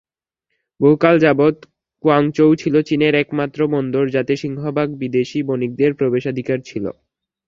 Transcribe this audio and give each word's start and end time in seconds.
বহুকাল 0.79 1.15
যাবৎ 1.19 1.55
কুয়াংচৌ 2.03 2.49
ছিল 2.55 2.75
চীনের 2.87 3.13
একমাত্র 3.15 3.59
বন্দর 3.73 4.03
যাতে 4.15 4.33
সিংহভাগ 4.43 4.87
বিদেশী 5.01 5.39
বণিকদের 5.47 5.91
প্রবেশাধিকার 5.99 6.59
ছিল। 6.65 6.85